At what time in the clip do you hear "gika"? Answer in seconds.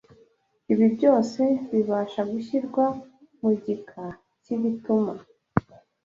3.63-4.03